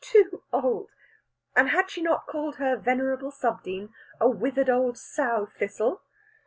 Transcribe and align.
Too 0.03 0.41
old! 0.51 0.89
And 1.55 1.69
had 1.69 1.91
she 1.91 2.01
not 2.01 2.25
called 2.25 2.55
her 2.55 2.75
venerable 2.75 3.29
sub 3.29 3.61
dean 3.61 3.93
a 4.19 4.27
withered 4.27 4.67
old 4.67 4.97
sow 4.97 5.45
thistle? 5.45 6.01